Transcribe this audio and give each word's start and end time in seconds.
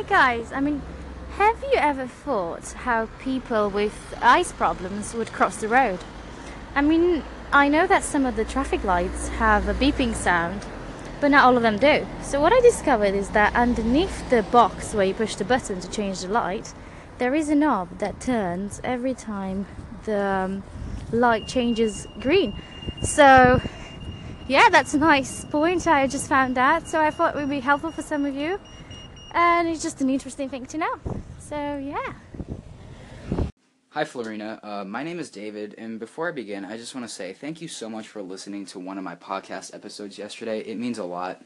Hi 0.00 0.06
guys, 0.06 0.50
I 0.50 0.60
mean, 0.60 0.80
have 1.36 1.62
you 1.62 1.74
ever 1.74 2.06
thought 2.06 2.72
how 2.72 3.10
people 3.18 3.68
with 3.68 4.14
eyes 4.22 4.50
problems 4.50 5.12
would 5.12 5.30
cross 5.30 5.58
the 5.58 5.68
road? 5.68 5.98
I 6.74 6.80
mean, 6.80 7.22
I 7.52 7.68
know 7.68 7.86
that 7.86 8.02
some 8.02 8.24
of 8.24 8.34
the 8.34 8.46
traffic 8.46 8.82
lights 8.82 9.28
have 9.28 9.68
a 9.68 9.74
beeping 9.74 10.14
sound, 10.14 10.64
but 11.20 11.30
not 11.30 11.44
all 11.44 11.54
of 11.54 11.62
them 11.62 11.76
do. 11.76 12.06
So, 12.22 12.40
what 12.40 12.50
I 12.50 12.60
discovered 12.60 13.14
is 13.14 13.28
that 13.30 13.54
underneath 13.54 14.30
the 14.30 14.42
box 14.42 14.94
where 14.94 15.04
you 15.04 15.12
push 15.12 15.34
the 15.34 15.44
button 15.44 15.80
to 15.80 15.90
change 15.90 16.22
the 16.22 16.28
light, 16.28 16.72
there 17.18 17.34
is 17.34 17.50
a 17.50 17.54
knob 17.54 17.98
that 17.98 18.22
turns 18.22 18.80
every 18.82 19.12
time 19.12 19.66
the 20.06 20.18
um, 20.18 20.62
light 21.12 21.46
changes 21.46 22.06
green. 22.20 22.58
So, 23.02 23.60
yeah, 24.48 24.70
that's 24.70 24.94
a 24.94 24.98
nice 24.98 25.44
point 25.44 25.86
I 25.86 26.06
just 26.06 26.26
found 26.26 26.56
out. 26.56 26.88
So, 26.88 27.02
I 27.02 27.10
thought 27.10 27.36
it 27.36 27.38
would 27.38 27.50
be 27.50 27.60
helpful 27.60 27.90
for 27.90 28.00
some 28.00 28.24
of 28.24 28.34
you, 28.34 28.58
and 29.32 29.68
it's 29.68 29.82
just 29.82 30.00
an 30.00 30.10
interesting 30.10 30.48
thing 30.48 30.66
to 30.66 30.78
know. 30.78 31.00
So, 31.38 31.56
yeah. 31.78 32.14
Hi, 33.90 34.04
Florina. 34.04 34.60
Uh, 34.62 34.84
my 34.84 35.02
name 35.02 35.18
is 35.18 35.30
David, 35.30 35.74
and 35.76 35.98
before 35.98 36.28
I 36.28 36.32
begin, 36.32 36.64
I 36.64 36.76
just 36.76 36.94
want 36.94 37.08
to 37.08 37.12
say 37.12 37.32
thank 37.32 37.60
you 37.60 37.68
so 37.68 37.90
much 37.90 38.06
for 38.06 38.22
listening 38.22 38.64
to 38.66 38.78
one 38.78 38.98
of 38.98 39.04
my 39.04 39.16
podcast 39.16 39.74
episodes 39.74 40.16
yesterday. 40.16 40.60
It 40.60 40.78
means 40.78 40.98
a 40.98 41.04
lot. 41.04 41.42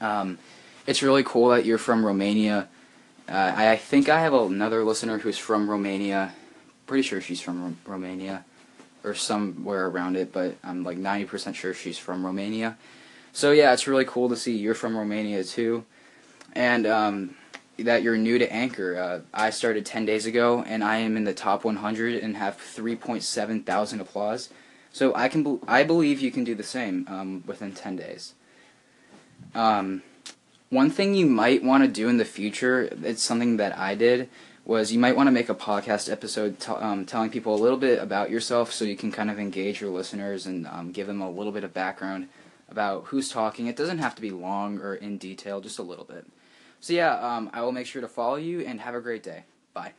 Um, 0.00 0.38
it's 0.86 1.02
really 1.02 1.24
cool 1.24 1.48
that 1.48 1.64
you're 1.64 1.78
from 1.78 2.04
Romania. 2.04 2.68
Uh, 3.26 3.52
I 3.56 3.76
think 3.76 4.10
I 4.10 4.20
have 4.20 4.34
another 4.34 4.84
listener 4.84 5.18
who's 5.18 5.38
from 5.38 5.70
Romania. 5.70 6.34
Pretty 6.86 7.02
sure 7.02 7.22
she's 7.22 7.40
from 7.40 7.78
Romania 7.86 8.44
or 9.02 9.14
somewhere 9.14 9.86
around 9.86 10.16
it, 10.16 10.32
but 10.32 10.56
I'm 10.62 10.84
like 10.84 10.98
90% 10.98 11.54
sure 11.54 11.72
she's 11.72 11.96
from 11.96 12.24
Romania. 12.24 12.76
So, 13.32 13.52
yeah, 13.52 13.72
it's 13.72 13.86
really 13.86 14.04
cool 14.04 14.28
to 14.28 14.36
see 14.36 14.56
you're 14.56 14.74
from 14.74 14.96
Romania 14.96 15.42
too. 15.44 15.84
And, 16.54 16.86
um, 16.86 17.36
that 17.78 18.02
you're 18.02 18.16
new 18.16 18.38
to 18.38 18.52
Anchor. 18.52 18.96
Uh, 18.96 19.20
I 19.32 19.50
started 19.50 19.84
10 19.84 20.04
days 20.04 20.26
ago, 20.26 20.62
and 20.66 20.84
I 20.84 20.98
am 20.98 21.16
in 21.16 21.24
the 21.24 21.34
top 21.34 21.64
100 21.64 22.22
and 22.22 22.36
have 22.36 22.56
3.7 22.56 23.64
thousand 23.64 24.00
applause. 24.00 24.48
So 24.92 25.12
I 25.14 25.28
can, 25.28 25.42
be- 25.42 25.58
I 25.66 25.82
believe 25.82 26.20
you 26.20 26.30
can 26.30 26.44
do 26.44 26.54
the 26.54 26.62
same 26.62 27.06
um, 27.08 27.42
within 27.46 27.72
10 27.72 27.96
days. 27.96 28.34
Um, 29.54 30.02
one 30.70 30.90
thing 30.90 31.14
you 31.14 31.26
might 31.26 31.64
want 31.64 31.82
to 31.82 31.88
do 31.88 32.08
in 32.08 32.16
the 32.16 32.24
future, 32.24 32.88
it's 33.02 33.22
something 33.22 33.56
that 33.56 33.76
I 33.76 33.94
did, 33.96 34.28
was 34.64 34.92
you 34.92 34.98
might 34.98 35.16
want 35.16 35.26
to 35.26 35.32
make 35.32 35.48
a 35.48 35.54
podcast 35.54 36.10
episode 36.10 36.58
t- 36.58 36.72
um, 36.72 37.04
telling 37.04 37.30
people 37.30 37.54
a 37.54 37.60
little 37.60 37.76
bit 37.76 38.00
about 38.00 38.30
yourself 38.30 38.72
so 38.72 38.84
you 38.84 38.96
can 38.96 39.12
kind 39.12 39.30
of 39.30 39.38
engage 39.38 39.80
your 39.80 39.90
listeners 39.90 40.46
and 40.46 40.66
um, 40.68 40.90
give 40.92 41.06
them 41.06 41.20
a 41.20 41.30
little 41.30 41.52
bit 41.52 41.64
of 41.64 41.74
background 41.74 42.28
about 42.70 43.06
who's 43.06 43.28
talking. 43.28 43.66
It 43.66 43.76
doesn't 43.76 43.98
have 43.98 44.14
to 44.14 44.22
be 44.22 44.30
long 44.30 44.78
or 44.78 44.94
in 44.94 45.18
detail, 45.18 45.60
just 45.60 45.78
a 45.78 45.82
little 45.82 46.04
bit. 46.04 46.24
So 46.80 46.92
yeah, 46.92 47.14
um, 47.18 47.50
I 47.52 47.62
will 47.62 47.72
make 47.72 47.86
sure 47.86 48.02
to 48.02 48.08
follow 48.08 48.36
you 48.36 48.60
and 48.60 48.80
have 48.80 48.94
a 48.94 49.00
great 49.00 49.22
day. 49.22 49.44
Bye. 49.72 49.92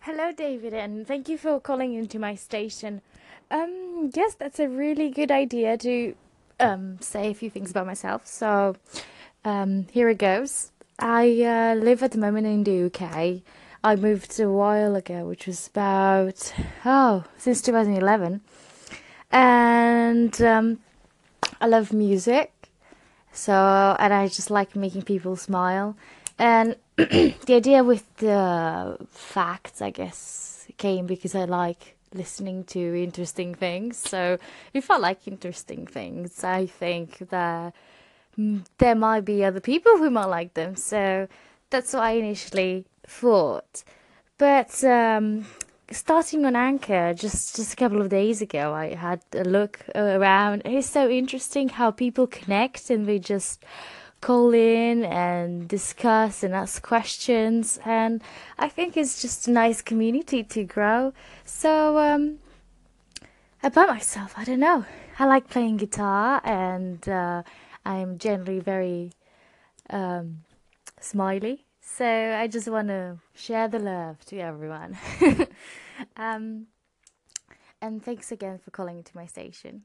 Hello, 0.00 0.32
David, 0.32 0.74
and 0.74 1.06
thank 1.06 1.28
you 1.28 1.38
for 1.38 1.60
calling 1.60 1.94
into 1.94 2.18
my 2.18 2.34
station. 2.34 3.02
Um, 3.50 4.10
yes, 4.12 4.34
that's 4.34 4.58
a 4.58 4.68
really 4.68 5.10
good 5.10 5.30
idea 5.30 5.76
to 5.78 6.14
um, 6.58 6.98
say 7.00 7.30
a 7.30 7.34
few 7.34 7.50
things 7.50 7.70
about 7.70 7.86
myself. 7.86 8.26
So, 8.26 8.76
um, 9.44 9.86
here 9.92 10.08
it 10.08 10.18
goes. 10.18 10.72
I 10.98 11.42
uh, 11.42 11.74
live 11.74 12.02
at 12.02 12.12
the 12.12 12.18
moment 12.18 12.46
in 12.46 12.64
the 12.64 12.86
UK. 12.86 13.42
I 13.84 13.96
moved 13.96 14.38
a 14.38 14.48
while 14.48 14.94
ago, 14.94 15.26
which 15.26 15.46
was 15.46 15.66
about 15.66 16.52
oh 16.84 17.24
since 17.36 17.60
2011, 17.62 18.40
and 19.30 20.42
um, 20.42 20.78
I 21.60 21.66
love 21.66 21.92
music. 21.92 22.61
So, 23.32 23.96
and 23.98 24.12
I 24.12 24.28
just 24.28 24.50
like 24.50 24.76
making 24.76 25.02
people 25.02 25.36
smile. 25.36 25.96
And 26.38 26.76
the 26.96 27.34
idea 27.48 27.82
with 27.82 28.16
the 28.16 28.98
facts, 29.10 29.80
I 29.80 29.90
guess, 29.90 30.66
came 30.76 31.06
because 31.06 31.34
I 31.34 31.44
like 31.44 31.96
listening 32.14 32.64
to 32.64 33.02
interesting 33.02 33.54
things. 33.54 33.96
So, 33.96 34.38
if 34.74 34.90
I 34.90 34.98
like 34.98 35.26
interesting 35.26 35.86
things, 35.86 36.44
I 36.44 36.66
think 36.66 37.18
that 37.30 37.74
there 38.78 38.94
might 38.94 39.24
be 39.24 39.44
other 39.44 39.60
people 39.60 39.98
who 39.98 40.10
might 40.10 40.26
like 40.26 40.54
them. 40.54 40.76
So, 40.76 41.28
that's 41.70 41.94
what 41.94 42.02
I 42.02 42.12
initially 42.12 42.84
thought. 43.06 43.82
But 44.38 44.82
um, 44.84 45.46
starting 45.92 46.44
on 46.44 46.56
Anchor 46.56 47.14
just 47.14 47.56
just 47.56 47.72
a 47.72 47.76
couple 47.76 48.00
of 48.00 48.08
days 48.08 48.42
ago, 48.42 48.72
I 48.74 48.94
had 48.94 49.20
a 49.32 49.44
look 49.44 49.80
around. 49.94 50.62
It's 50.64 50.88
so 50.88 51.08
interesting 51.08 51.68
how 51.68 51.90
people 51.90 52.26
connect 52.26 52.90
and 52.90 53.06
they 53.06 53.18
just 53.18 53.64
call 54.20 54.54
in 54.54 55.04
and 55.04 55.66
discuss 55.68 56.42
and 56.42 56.54
ask 56.54 56.80
questions 56.82 57.80
and 57.84 58.22
I 58.58 58.68
think 58.68 58.96
it's 58.96 59.20
just 59.20 59.48
a 59.48 59.50
nice 59.50 59.82
community 59.82 60.44
to 60.44 60.64
grow. 60.64 61.12
So 61.44 61.98
um 61.98 62.38
about 63.62 63.88
myself, 63.88 64.34
I 64.36 64.44
don't 64.44 64.60
know. 64.60 64.84
I 65.18 65.26
like 65.26 65.48
playing 65.48 65.76
guitar 65.76 66.40
and 66.44 67.08
uh, 67.08 67.42
I'm 67.84 68.18
generally 68.18 68.58
very 68.58 69.12
um, 69.90 70.38
smiley. 71.00 71.66
So 71.84 72.06
I 72.06 72.46
just 72.46 72.68
want 72.68 72.88
to 72.88 73.18
share 73.34 73.66
the 73.66 73.80
love 73.80 74.24
to 74.26 74.38
everyone. 74.38 74.96
um, 76.16 76.68
and 77.80 78.02
thanks 78.02 78.30
again 78.30 78.58
for 78.58 78.70
calling 78.70 78.98
into 78.98 79.16
my 79.16 79.26
station. 79.26 79.82